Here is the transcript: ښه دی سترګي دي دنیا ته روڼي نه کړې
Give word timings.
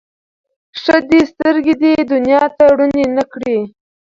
ښه 0.81 0.97
دی 1.09 1.21
سترګي 1.31 1.75
دي 1.81 1.93
دنیا 2.11 2.41
ته 2.57 2.63
روڼي 2.77 3.05
نه 3.17 3.23
کړې 3.33 3.57